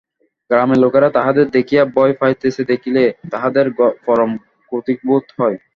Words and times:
গ্রামের 0.49 0.79
লোকেরা 0.83 1.09
তাহাদের 1.17 1.45
দেখিয়া 1.49 1.83
ভয় 1.95 2.13
পাইতেছে 2.19 2.61
দেখিলে, 2.71 3.03
তাহাদের 3.31 3.65
পরম 4.05 4.31
কৌতুক 4.71 4.99
বোধ 5.07 5.25
হয়। 5.39 5.57